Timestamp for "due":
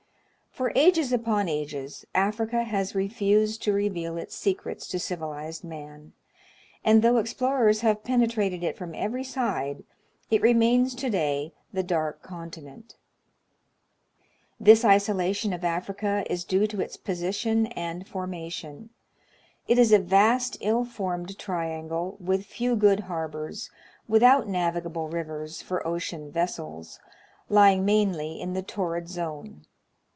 16.43-16.67